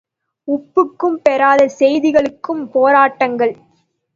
உப்புக்கும் 0.47 1.17
பெறாத 1.21 1.67
செய்திகளுக்கும் 1.79 2.63
போராட்டங்கள்! 2.73 3.55